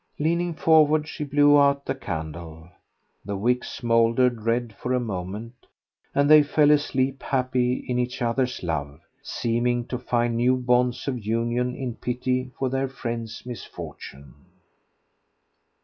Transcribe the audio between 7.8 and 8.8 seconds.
in each other's